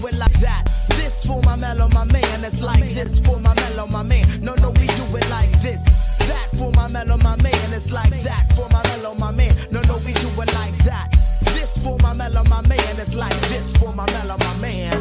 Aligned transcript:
do 0.00 0.06
it 0.06 0.14
like 0.14 0.40
that. 0.40 0.64
This 0.88 1.24
for 1.24 1.42
my 1.42 1.56
mellow, 1.56 1.88
my 1.88 2.04
man. 2.04 2.44
It's 2.44 2.62
like 2.62 2.88
this 2.94 3.18
for 3.20 3.38
my 3.38 3.54
mellow, 3.54 3.86
my 3.86 4.02
man. 4.02 4.26
No, 4.42 4.54
no, 4.54 4.70
we 4.70 4.86
do 4.86 5.04
it 5.16 5.28
like 5.28 5.50
this. 5.62 5.82
That 6.18 6.48
for 6.56 6.70
my 6.72 6.88
mellow, 6.88 7.16
my 7.18 7.36
man. 7.36 7.72
It's 7.72 7.92
like 7.92 8.22
that 8.22 8.52
for 8.54 8.68
my 8.70 8.82
mellow, 8.84 9.14
my 9.14 9.32
man. 9.32 9.54
No, 9.70 9.80
no, 9.82 9.98
we 10.04 10.12
do 10.12 10.28
it 10.28 10.54
like 10.54 10.76
that. 10.84 11.10
This 11.42 11.82
for 11.82 11.98
my 11.98 12.14
mellow, 12.14 12.44
my 12.44 12.66
man. 12.66 12.78
It's 12.98 13.14
like 13.14 13.38
this 13.48 13.76
for 13.76 13.92
my 13.94 14.06
mellow, 14.10 14.36
my 14.38 14.56
man. 14.60 15.00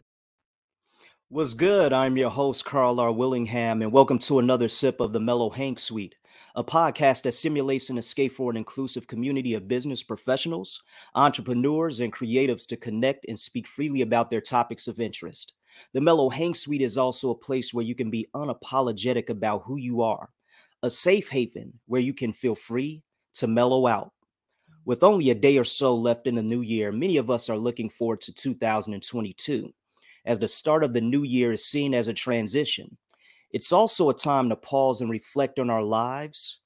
What's 1.29 1.53
good? 1.53 1.93
I'm 1.93 2.17
your 2.17 2.31
host, 2.31 2.65
Carl 2.65 2.99
R. 2.99 3.11
Willingham, 3.11 3.81
and 3.81 3.91
welcome 3.91 4.19
to 4.19 4.39
another 4.39 4.67
sip 4.67 4.99
of 4.99 5.13
the 5.13 5.19
Mellow 5.19 5.51
Hang 5.51 5.77
Suite, 5.77 6.15
a 6.55 6.63
podcast 6.63 7.23
that 7.23 7.33
simulates 7.33 7.89
an 7.89 7.97
escape 7.97 8.33
for 8.33 8.49
an 8.49 8.57
inclusive 8.57 9.07
community 9.07 9.53
of 9.53 9.67
business 9.67 10.03
professionals, 10.03 10.83
entrepreneurs, 11.15 11.99
and 11.99 12.13
creatives 12.13 12.67
to 12.67 12.77
connect 12.77 13.25
and 13.27 13.39
speak 13.39 13.67
freely 13.67 14.01
about 14.01 14.29
their 14.29 14.41
topics 14.41 14.87
of 14.87 14.99
interest. 14.99 15.53
The 15.93 16.01
Mellow 16.01 16.29
Hang 16.29 16.53
Suite 16.53 16.81
is 16.81 16.97
also 16.97 17.31
a 17.31 17.35
place 17.35 17.73
where 17.73 17.85
you 17.85 17.95
can 17.95 18.09
be 18.09 18.27
unapologetic 18.35 19.29
about 19.29 19.63
who 19.65 19.77
you 19.77 20.01
are, 20.01 20.29
a 20.83 20.89
safe 20.89 21.29
haven 21.29 21.79
where 21.87 22.01
you 22.01 22.13
can 22.13 22.33
feel 22.33 22.55
free 22.55 23.03
to 23.33 23.47
mellow 23.47 23.87
out. 23.87 24.11
With 24.85 25.03
only 25.03 25.29
a 25.29 25.35
day 25.35 25.57
or 25.57 25.63
so 25.63 25.95
left 25.95 26.27
in 26.27 26.35
the 26.35 26.43
new 26.43 26.61
year, 26.61 26.91
many 26.91 27.17
of 27.17 27.29
us 27.29 27.49
are 27.49 27.57
looking 27.57 27.89
forward 27.89 28.21
to 28.21 28.33
2022 28.33 29.73
as 30.25 30.39
the 30.39 30.47
start 30.47 30.83
of 30.83 30.93
the 30.93 31.01
new 31.01 31.23
year 31.23 31.51
is 31.51 31.65
seen 31.65 31.93
as 31.93 32.07
a 32.07 32.13
transition. 32.13 32.97
It's 33.51 33.71
also 33.71 34.09
a 34.09 34.13
time 34.13 34.49
to 34.49 34.55
pause 34.55 35.01
and 35.01 35.09
reflect 35.09 35.59
on 35.59 35.69
our 35.69 35.83
lives 35.83 36.61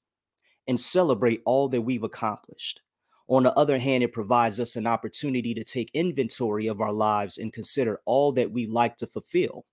and 0.68 0.78
celebrate 0.78 1.42
all 1.44 1.68
that 1.68 1.82
we've 1.82 2.02
accomplished. 2.02 2.80
On 3.26 3.42
the 3.42 3.54
other 3.54 3.78
hand, 3.78 4.04
it 4.04 4.12
provides 4.12 4.60
us 4.60 4.76
an 4.76 4.86
opportunity 4.86 5.54
to 5.54 5.64
take 5.64 5.90
inventory 5.94 6.66
of 6.66 6.80
our 6.82 6.92
lives 6.92 7.38
and 7.38 7.52
consider 7.52 8.00
all 8.04 8.32
that 8.32 8.50
we 8.50 8.66
like 8.66 8.96
to 8.98 9.06
fulfill. 9.06 9.64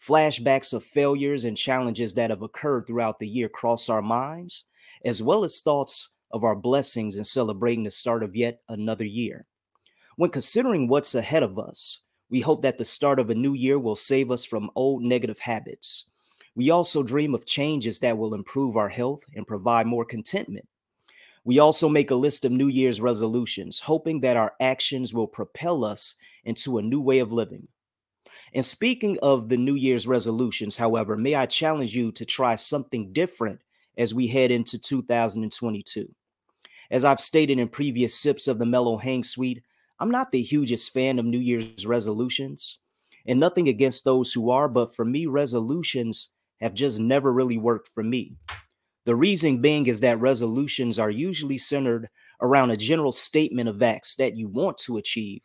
Flashbacks 0.00 0.72
of 0.72 0.84
failures 0.84 1.44
and 1.44 1.56
challenges 1.56 2.14
that 2.14 2.30
have 2.30 2.42
occurred 2.42 2.86
throughout 2.86 3.18
the 3.18 3.26
year 3.26 3.48
cross 3.48 3.88
our 3.88 4.02
minds, 4.02 4.64
as 5.04 5.22
well 5.22 5.42
as 5.44 5.60
thoughts 5.60 6.10
of 6.30 6.44
our 6.44 6.54
blessings 6.54 7.16
and 7.16 7.26
celebrating 7.26 7.84
the 7.84 7.90
start 7.90 8.22
of 8.22 8.36
yet 8.36 8.60
another 8.68 9.04
year. 9.04 9.46
When 10.16 10.30
considering 10.30 10.86
what's 10.86 11.14
ahead 11.14 11.42
of 11.42 11.58
us, 11.58 12.04
we 12.30 12.40
hope 12.40 12.62
that 12.62 12.78
the 12.78 12.84
start 12.84 13.18
of 13.18 13.30
a 13.30 13.34
new 13.34 13.54
year 13.54 13.78
will 13.78 13.96
save 13.96 14.30
us 14.30 14.44
from 14.44 14.70
old 14.76 15.02
negative 15.02 15.40
habits. 15.40 16.06
We 16.56 16.70
also 16.70 17.02
dream 17.02 17.34
of 17.34 17.46
changes 17.46 17.98
that 18.00 18.16
will 18.16 18.34
improve 18.34 18.76
our 18.76 18.88
health 18.88 19.22
and 19.34 19.46
provide 19.46 19.86
more 19.86 20.04
contentment. 20.04 20.68
We 21.44 21.58
also 21.58 21.88
make 21.88 22.10
a 22.10 22.16
list 22.16 22.44
of 22.44 22.52
New 22.52 22.68
Year's 22.68 23.00
resolutions, 23.00 23.80
hoping 23.80 24.20
that 24.20 24.36
our 24.36 24.54
actions 24.60 25.12
will 25.12 25.26
propel 25.26 25.84
us 25.84 26.14
into 26.44 26.78
a 26.78 26.82
new 26.82 27.00
way 27.00 27.18
of 27.18 27.32
living. 27.32 27.68
And 28.54 28.64
speaking 28.64 29.18
of 29.20 29.48
the 29.48 29.56
New 29.56 29.74
Year's 29.74 30.06
resolutions, 30.06 30.76
however, 30.76 31.16
may 31.16 31.34
I 31.34 31.46
challenge 31.46 31.94
you 31.94 32.12
to 32.12 32.24
try 32.24 32.54
something 32.54 33.12
different 33.12 33.60
as 33.98 34.14
we 34.14 34.28
head 34.28 34.50
into 34.50 34.78
2022. 34.78 36.08
As 36.90 37.04
I've 37.04 37.20
stated 37.20 37.58
in 37.58 37.68
previous 37.68 38.14
sips 38.14 38.46
of 38.46 38.58
the 38.58 38.66
Mellow 38.66 38.96
Hang 38.96 39.24
Suite, 39.24 39.62
I'm 39.98 40.10
not 40.10 40.30
the 40.30 40.42
hugest 40.42 40.92
fan 40.92 41.18
of 41.18 41.24
New 41.24 41.38
Year's 41.38 41.86
resolutions, 41.86 42.78
and 43.26 43.40
nothing 43.40 43.68
against 43.68 44.04
those 44.04 44.32
who 44.32 44.50
are, 44.50 44.68
but 44.68 44.94
for 44.94 45.04
me, 45.04 45.26
resolutions 45.26 46.30
have 46.60 46.74
just 46.74 46.98
never 46.98 47.32
really 47.32 47.58
worked 47.58 47.88
for 47.94 48.02
me. 48.02 48.36
The 49.04 49.14
reason 49.14 49.60
being 49.60 49.86
is 49.86 50.00
that 50.00 50.20
resolutions 50.20 50.98
are 50.98 51.10
usually 51.10 51.58
centered 51.58 52.08
around 52.40 52.70
a 52.70 52.76
general 52.76 53.12
statement 53.12 53.68
of 53.68 53.82
acts 53.82 54.16
that 54.16 54.36
you 54.36 54.48
want 54.48 54.78
to 54.78 54.96
achieve 54.96 55.42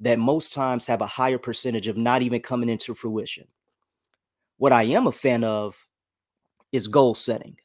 that 0.00 0.18
most 0.18 0.52
times 0.52 0.86
have 0.86 1.00
a 1.00 1.06
higher 1.06 1.38
percentage 1.38 1.88
of 1.88 1.96
not 1.96 2.22
even 2.22 2.42
coming 2.42 2.68
into 2.68 2.94
fruition. 2.94 3.46
What 4.58 4.72
I 4.72 4.84
am 4.84 5.06
a 5.06 5.12
fan 5.12 5.44
of 5.44 5.86
is 6.72 6.88
goal 6.88 7.14
setting. 7.14 7.56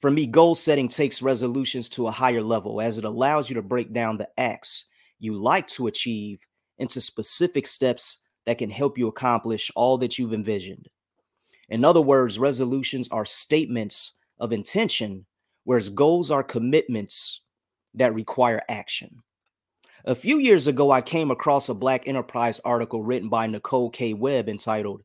For 0.00 0.10
me, 0.10 0.26
goal 0.26 0.54
setting 0.54 0.88
takes 0.88 1.22
resolutions 1.22 1.88
to 1.90 2.06
a 2.06 2.12
higher 2.12 2.42
level 2.42 2.80
as 2.80 2.98
it 2.98 3.04
allows 3.04 3.48
you 3.48 3.54
to 3.54 3.62
break 3.62 3.92
down 3.92 4.18
the 4.18 4.28
acts 4.38 4.84
you 5.18 5.40
like 5.40 5.66
to 5.68 5.86
achieve 5.86 6.40
into 6.78 7.00
specific 7.00 7.66
steps 7.66 8.18
that 8.44 8.58
can 8.58 8.70
help 8.70 8.98
you 8.98 9.08
accomplish 9.08 9.70
all 9.74 9.96
that 9.98 10.18
you've 10.18 10.34
envisioned. 10.34 10.88
In 11.68 11.84
other 11.84 12.00
words, 12.00 12.38
resolutions 12.38 13.08
are 13.10 13.24
statements 13.24 14.12
of 14.38 14.52
intention, 14.52 15.26
whereas 15.64 15.88
goals 15.88 16.30
are 16.30 16.42
commitments 16.42 17.40
that 17.94 18.14
require 18.14 18.62
action. 18.68 19.22
A 20.04 20.14
few 20.14 20.38
years 20.38 20.68
ago, 20.68 20.92
I 20.92 21.00
came 21.00 21.32
across 21.32 21.68
a 21.68 21.74
Black 21.74 22.06
Enterprise 22.06 22.60
article 22.64 23.02
written 23.02 23.28
by 23.28 23.48
Nicole 23.48 23.90
K. 23.90 24.14
Webb 24.14 24.48
entitled, 24.48 25.02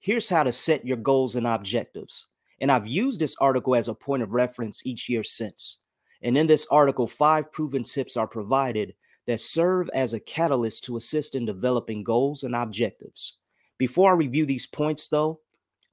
Here's 0.00 0.28
How 0.28 0.42
to 0.42 0.50
Set 0.52 0.84
Your 0.84 0.96
Goals 0.96 1.36
and 1.36 1.46
Objectives. 1.46 2.26
And 2.60 2.72
I've 2.72 2.88
used 2.88 3.20
this 3.20 3.36
article 3.40 3.76
as 3.76 3.88
a 3.88 3.94
point 3.94 4.22
of 4.22 4.32
reference 4.32 4.84
each 4.84 5.08
year 5.08 5.22
since. 5.22 5.78
And 6.22 6.36
in 6.36 6.46
this 6.46 6.66
article, 6.70 7.06
five 7.06 7.52
proven 7.52 7.84
tips 7.84 8.16
are 8.16 8.26
provided 8.26 8.94
that 9.26 9.40
serve 9.40 9.88
as 9.94 10.12
a 10.12 10.20
catalyst 10.20 10.84
to 10.84 10.96
assist 10.96 11.34
in 11.34 11.46
developing 11.46 12.02
goals 12.02 12.42
and 12.42 12.54
objectives. 12.54 13.38
Before 13.78 14.12
I 14.12 14.16
review 14.16 14.46
these 14.46 14.66
points, 14.66 15.08
though, 15.08 15.40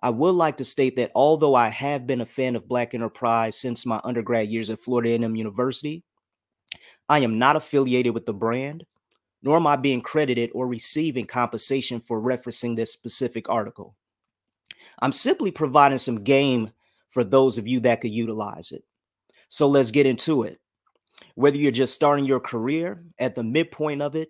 I 0.01 0.09
would 0.09 0.31
like 0.31 0.57
to 0.57 0.63
state 0.63 0.95
that 0.95 1.11
although 1.13 1.53
I 1.53 1.69
have 1.69 2.07
been 2.07 2.21
a 2.21 2.25
fan 2.25 2.55
of 2.55 2.67
Black 2.67 2.93
Enterprise 2.93 3.55
since 3.55 3.85
my 3.85 4.01
undergrad 4.03 4.49
years 4.49 4.69
at 4.69 4.79
Florida 4.79 5.11
A&M 5.11 5.35
University, 5.35 6.03
I 7.07 7.19
am 7.19 7.37
not 7.37 7.55
affiliated 7.55 8.13
with 8.13 8.25
the 8.25 8.33
brand, 8.33 8.85
nor 9.43 9.57
am 9.57 9.67
I 9.67 9.75
being 9.75 10.01
credited 10.01 10.49
or 10.53 10.67
receiving 10.67 11.27
compensation 11.27 11.99
for 11.99 12.21
referencing 12.21 12.75
this 12.75 12.93
specific 12.93 13.47
article. 13.49 13.95
I'm 15.01 15.11
simply 15.11 15.51
providing 15.51 15.97
some 15.97 16.23
game 16.23 16.71
for 17.09 17.23
those 17.23 17.57
of 17.57 17.67
you 17.67 17.79
that 17.81 18.01
could 18.01 18.11
utilize 18.11 18.71
it. 18.71 18.83
So 19.49 19.67
let's 19.67 19.91
get 19.91 20.05
into 20.05 20.43
it. 20.43 20.59
Whether 21.35 21.57
you're 21.57 21.71
just 21.71 21.93
starting 21.93 22.25
your 22.25 22.39
career 22.39 23.03
at 23.19 23.35
the 23.35 23.43
midpoint 23.43 24.01
of 24.01 24.15
it 24.15 24.29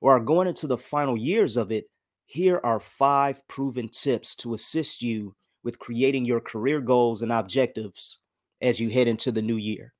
or 0.00 0.12
are 0.16 0.20
going 0.20 0.46
into 0.46 0.66
the 0.66 0.78
final 0.78 1.16
years 1.16 1.56
of 1.56 1.72
it, 1.72 1.86
here 2.28 2.60
are 2.62 2.78
five 2.78 3.46
proven 3.48 3.88
tips 3.88 4.36
to 4.36 4.54
assist 4.54 5.02
you 5.02 5.34
with 5.64 5.80
creating 5.80 6.24
your 6.24 6.40
career 6.40 6.80
goals 6.80 7.22
and 7.22 7.32
objectives 7.32 8.18
as 8.62 8.78
you 8.78 8.90
head 8.90 9.08
into 9.08 9.32
the 9.32 9.42
new 9.42 9.56
year. 9.56 9.92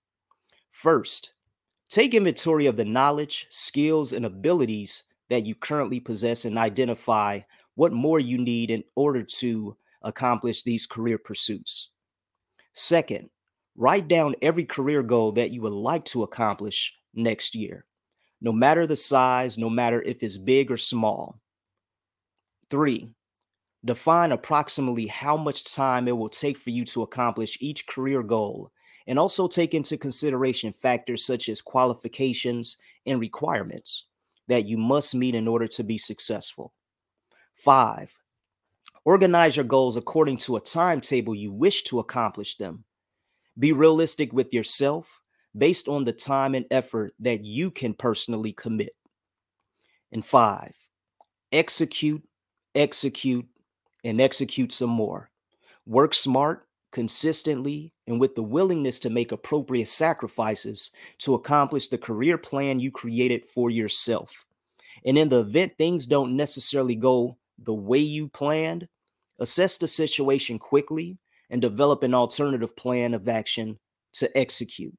First, 0.70 1.34
take 1.88 2.14
inventory 2.14 2.66
of 2.66 2.76
the 2.76 2.84
knowledge, 2.84 3.46
skills, 3.50 4.12
and 4.12 4.24
abilities 4.24 5.02
that 5.28 5.44
you 5.44 5.56
currently 5.56 5.98
possess 5.98 6.44
and 6.44 6.56
identify 6.56 7.40
what 7.74 7.92
more 7.92 8.20
you 8.20 8.38
need 8.38 8.70
in 8.70 8.84
order 8.94 9.24
to 9.24 9.76
accomplish 10.02 10.62
these 10.62 10.86
career 10.86 11.18
pursuits. 11.18 11.90
Second, 12.72 13.30
Write 13.80 14.08
down 14.08 14.34
every 14.42 14.64
career 14.64 15.04
goal 15.04 15.30
that 15.30 15.52
you 15.52 15.62
would 15.62 15.72
like 15.72 16.04
to 16.06 16.24
accomplish 16.24 16.96
next 17.14 17.54
year, 17.54 17.84
no 18.40 18.50
matter 18.50 18.88
the 18.88 18.96
size, 18.96 19.56
no 19.56 19.70
matter 19.70 20.02
if 20.02 20.20
it's 20.24 20.36
big 20.36 20.68
or 20.72 20.76
small. 20.76 21.40
Three, 22.70 23.14
define 23.84 24.32
approximately 24.32 25.06
how 25.06 25.36
much 25.36 25.72
time 25.72 26.08
it 26.08 26.16
will 26.16 26.28
take 26.28 26.58
for 26.58 26.70
you 26.70 26.84
to 26.86 27.02
accomplish 27.02 27.56
each 27.60 27.86
career 27.86 28.22
goal, 28.22 28.70
and 29.06 29.18
also 29.18 29.48
take 29.48 29.72
into 29.72 29.96
consideration 29.96 30.72
factors 30.72 31.24
such 31.24 31.48
as 31.48 31.62
qualifications 31.62 32.76
and 33.06 33.20
requirements 33.20 34.04
that 34.48 34.66
you 34.66 34.76
must 34.76 35.14
meet 35.14 35.34
in 35.34 35.48
order 35.48 35.66
to 35.66 35.82
be 35.82 35.96
successful. 35.96 36.72
Five, 37.54 38.18
organize 39.04 39.56
your 39.56 39.64
goals 39.64 39.96
according 39.96 40.36
to 40.38 40.56
a 40.56 40.60
timetable 40.60 41.34
you 41.34 41.50
wish 41.50 41.84
to 41.84 41.98
accomplish 41.98 42.56
them 42.56 42.84
be 43.58 43.72
realistic 43.72 44.32
with 44.32 44.52
yourself 44.52 45.20
based 45.56 45.88
on 45.88 46.04
the 46.04 46.12
time 46.12 46.54
and 46.54 46.66
effort 46.70 47.12
that 47.18 47.44
you 47.44 47.70
can 47.70 47.94
personally 47.94 48.52
commit. 48.52 48.94
And 50.12 50.24
five, 50.24 50.74
execute, 51.50 52.22
execute, 52.78 53.46
and 54.04 54.20
execute 54.20 54.72
some 54.72 54.90
more. 54.90 55.30
Work 55.84 56.14
smart, 56.14 56.66
consistently, 56.92 57.92
and 58.06 58.18
with 58.20 58.34
the 58.34 58.42
willingness 58.42 58.98
to 59.00 59.10
make 59.10 59.32
appropriate 59.32 59.88
sacrifices 59.88 60.90
to 61.18 61.34
accomplish 61.34 61.88
the 61.88 61.98
career 61.98 62.38
plan 62.38 62.80
you 62.80 62.90
created 62.90 63.44
for 63.44 63.68
yourself. 63.68 64.46
And 65.04 65.18
in 65.18 65.28
the 65.28 65.40
event 65.40 65.74
things 65.76 66.06
don't 66.06 66.36
necessarily 66.36 66.94
go 66.94 67.36
the 67.58 67.74
way 67.74 67.98
you 67.98 68.28
planned, 68.28 68.88
assess 69.38 69.76
the 69.78 69.88
situation 69.88 70.58
quickly 70.58 71.18
and 71.50 71.60
develop 71.60 72.02
an 72.02 72.14
alternative 72.14 72.76
plan 72.76 73.14
of 73.14 73.28
action 73.28 73.78
to 74.14 74.38
execute. 74.38 74.96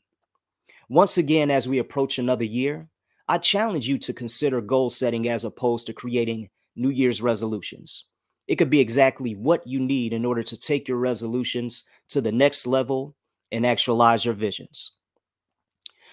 Once 0.90 1.18
again, 1.18 1.52
as 1.52 1.68
we 1.68 1.78
approach 1.78 2.18
another 2.18 2.44
year, 2.44 2.90
I 3.28 3.38
challenge 3.38 3.88
you 3.88 3.98
to 4.00 4.14
consider 4.14 4.60
goal 4.60 4.90
setting 4.90 5.30
as 5.30 5.44
opposed 5.44 5.88
to 5.88 5.94
creating 5.94 6.50
New 6.80 6.90
Year's 6.90 7.22
resolutions. 7.22 8.06
It 8.48 8.56
could 8.56 8.70
be 8.70 8.80
exactly 8.80 9.36
what 9.36 9.68
you 9.68 9.80
need 9.80 10.14
in 10.14 10.26
order 10.26 10.42
to 10.44 10.58
take 10.58 10.88
your 10.88 10.98
resolutions 10.98 11.84
to 12.10 12.22
the 12.22 12.31
next 12.31 12.66
level 12.66 13.16
and 13.52 13.66
actualize 13.66 14.26
your 14.26 14.34
visions. 14.34 14.94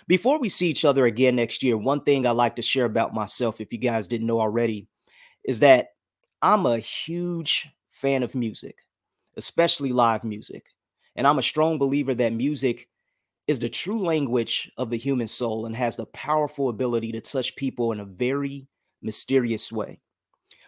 Before 0.09 0.39
we 0.39 0.49
see 0.49 0.69
each 0.69 0.85
other 0.85 1.07
again 1.07 1.37
next 1.37 1.63
year, 1.63 1.77
one 1.77 2.03
thing 2.03 2.27
I 2.27 2.33
like 2.33 2.57
to 2.57 2.63
share 2.63 2.85
about 2.85 3.15
myself, 3.15 3.61
if 3.61 3.73
you 3.73 3.79
guys 3.79 4.07
didn't 4.07 4.27
know 4.27 4.41
already, 4.41 4.87
is 5.45 5.61
that 5.61 5.95
I'm 6.43 6.67
a 6.67 6.79
huge 6.79 7.69
fan 7.89 8.23
of 8.23 8.35
music, 8.35 8.77
especially 9.37 9.93
live 9.93 10.23
music. 10.23 10.67
And 11.17 11.27
I'm 11.27 11.39
a 11.39 11.43
strong 11.43 11.79
believer 11.79 12.15
that 12.15 12.33
music 12.33 12.89
is 13.47 13.59
the 13.59 13.69
true 13.69 14.01
language 14.01 14.71
of 14.77 14.91
the 14.91 14.99
human 14.99 15.29
soul 15.29 15.67
and 15.67 15.75
has 15.75 15.97
the 15.97 16.07
powerful 16.07 16.69
ability 16.69 17.13
to 17.13 17.21
touch 17.21 17.57
people 17.57 17.93
in 17.93 18.01
a 18.01 18.05
very 18.05 18.69
mysterious 19.03 19.73
way. 19.73 20.01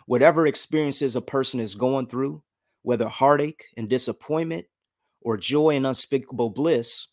Whatever 0.09 0.47
experiences 0.47 1.17
a 1.17 1.21
person 1.21 1.61
is 1.61 1.75
going 1.75 2.07
through, 2.07 2.43
whether 2.81 3.07
heartache 3.07 3.67
and 3.77 3.91
disappointment 3.91 4.65
or 5.21 5.37
joy 5.37 5.77
and 5.77 5.87
unspeakable 5.87 6.49
bliss, 6.49 7.09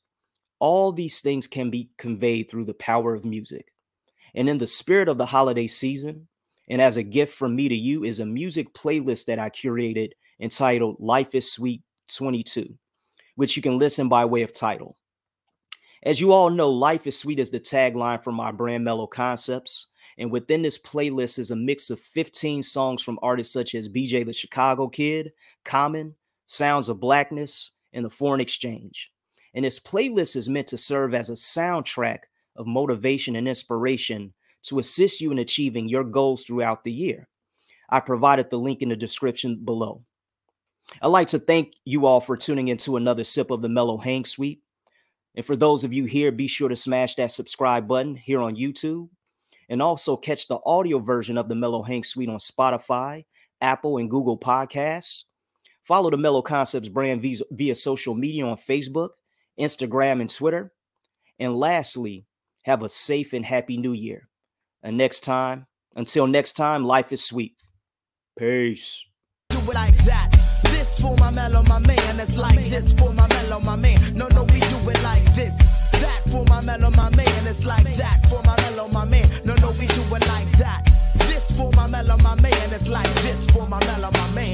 all 0.59 0.93
these 0.93 1.19
things 1.19 1.45
can 1.45 1.69
be 1.69 1.89
conveyed 1.97 2.49
through 2.49 2.63
the 2.63 2.73
power 2.75 3.13
of 3.13 3.25
music. 3.25 3.73
And 4.33 4.47
in 4.47 4.59
the 4.59 4.65
spirit 4.65 5.09
of 5.09 5.17
the 5.17 5.25
holiday 5.25 5.67
season, 5.67 6.29
and 6.69 6.81
as 6.81 6.95
a 6.95 7.03
gift 7.03 7.33
from 7.35 7.53
me 7.53 7.67
to 7.67 7.75
you, 7.75 8.05
is 8.05 8.21
a 8.21 8.25
music 8.25 8.73
playlist 8.73 9.25
that 9.25 9.39
I 9.39 9.49
curated 9.49 10.11
entitled 10.39 10.95
Life 10.97 11.35
is 11.35 11.51
Sweet 11.51 11.83
22, 12.15 12.77
which 13.35 13.57
you 13.57 13.61
can 13.61 13.77
listen 13.77 14.07
by 14.07 14.23
way 14.23 14.41
of 14.41 14.53
Tidal. 14.53 14.95
As 16.03 16.21
you 16.21 16.31
all 16.31 16.49
know, 16.49 16.69
Life 16.69 17.05
is 17.07 17.19
Sweet 17.19 17.39
is 17.39 17.51
the 17.51 17.59
tagline 17.59 18.23
for 18.23 18.31
my 18.31 18.53
brand 18.53 18.85
Mellow 18.85 19.07
Concepts. 19.07 19.87
And 20.17 20.31
within 20.31 20.61
this 20.61 20.77
playlist 20.77 21.37
is 21.39 21.51
a 21.51 21.55
mix 21.55 21.89
of 21.89 21.99
15 21.99 22.63
songs 22.63 23.01
from 23.01 23.19
artists 23.21 23.53
such 23.53 23.75
as 23.75 23.89
BJ 23.89 24.25
the 24.25 24.33
Chicago 24.33 24.87
Kid, 24.87 25.33
Common, 25.63 26.15
Sounds 26.47 26.87
of 26.87 26.99
Blackness, 26.99 27.71
and 27.91 28.05
The 28.05 28.09
Foreign 28.09 28.41
Exchange. 28.41 29.11
And 29.53 29.65
this 29.65 29.79
playlist 29.79 30.35
is 30.35 30.49
meant 30.49 30.67
to 30.67 30.77
serve 30.77 31.13
as 31.13 31.29
a 31.29 31.33
soundtrack 31.33 32.19
of 32.55 32.67
motivation 32.67 33.35
and 33.35 33.47
inspiration 33.47 34.33
to 34.63 34.79
assist 34.79 35.21
you 35.21 35.31
in 35.31 35.39
achieving 35.39 35.89
your 35.89 36.03
goals 36.03 36.45
throughout 36.45 36.83
the 36.83 36.91
year. 36.91 37.27
I 37.89 37.99
provided 37.99 38.49
the 38.49 38.57
link 38.57 38.81
in 38.81 38.89
the 38.89 38.95
description 38.95 39.63
below. 39.63 40.03
I'd 41.01 41.07
like 41.07 41.27
to 41.29 41.39
thank 41.39 41.73
you 41.83 42.05
all 42.05 42.21
for 42.21 42.37
tuning 42.37 42.69
into 42.69 42.95
another 42.95 43.23
sip 43.23 43.51
of 43.51 43.61
the 43.61 43.69
Mellow 43.69 43.97
Hang 43.97 44.25
Suite. 44.25 44.61
And 45.35 45.45
for 45.45 45.55
those 45.55 45.83
of 45.83 45.93
you 45.93 46.05
here, 46.05 46.31
be 46.31 46.47
sure 46.47 46.69
to 46.69 46.75
smash 46.75 47.15
that 47.15 47.31
subscribe 47.31 47.87
button 47.87 48.15
here 48.15 48.39
on 48.39 48.55
YouTube 48.55 49.09
and 49.69 49.81
also 49.81 50.17
catch 50.17 50.47
the 50.47 50.59
audio 50.65 50.99
version 50.99 51.37
of 51.37 51.49
the 51.49 51.55
Mellow 51.55 51.83
Hang 51.83 52.03
Suite 52.03 52.29
on 52.29 52.37
Spotify, 52.37 53.25
Apple, 53.61 53.97
and 53.97 54.09
Google 54.09 54.37
Podcasts. 54.37 55.23
Follow 55.83 56.09
the 56.09 56.17
Mellow 56.17 56.41
Concepts 56.41 56.89
brand 56.89 57.21
via, 57.21 57.37
via 57.51 57.75
social 57.75 58.15
media 58.15 58.45
on 58.45 58.57
Facebook, 58.57 59.09
Instagram, 59.59 60.21
and 60.21 60.29
Twitter. 60.29 60.71
And 61.39 61.55
lastly, 61.55 62.25
have 62.63 62.81
a 62.81 62.89
safe 62.89 63.33
and 63.33 63.45
happy 63.45 63.77
new 63.77 63.93
year. 63.93 64.27
And 64.81 64.97
next 64.97 65.21
time, 65.21 65.67
until 65.95 66.27
next 66.27 66.53
time, 66.53 66.85
life 66.85 67.11
is 67.11 67.23
sweet. 67.23 67.55
Peace. 68.37 69.05
Do 69.49 69.59
it 69.59 69.73
like 69.73 69.97
that. 70.05 70.31
This 70.63 70.99
for 70.99 71.15
my 71.17 71.31
mellow, 71.31 71.63
my 71.63 71.79
man. 71.79 72.19
It's 72.19 72.37
like 72.37 72.65
this 72.65 72.91
for 72.93 73.13
my 73.13 73.27
mellow, 73.27 73.59
my 73.59 73.75
man. 73.75 74.15
No, 74.15 74.27
no, 74.27 74.43
we 74.43 74.59
do 74.59 74.89
it 74.89 75.03
like 75.03 75.23
this. 75.35 75.74
For 76.35 76.43
my 76.49 76.59
mellow, 76.59 76.91
my 76.91 77.09
man. 77.15 77.47
It's 77.47 77.63
like 77.65 77.95
that 77.95 78.19
for 78.27 78.43
my 78.43 78.57
mellow, 78.57 78.89
my 78.89 79.05
man. 79.05 79.25
No, 79.45 79.55
no, 79.55 79.71
we 79.79 79.87
do 79.87 80.01
it 80.01 80.27
like 80.27 80.51
that. 80.57 80.83
This 81.15 81.49
for 81.55 81.71
my 81.71 81.87
mellow, 81.87 82.17
my 82.17 82.35
man. 82.41 82.73
It's 82.73 82.89
like 82.89 83.07
this 83.23 83.45
for 83.51 83.65
my 83.69 83.79
mellow, 83.85 84.11
my 84.11 84.29
man. 84.35 84.44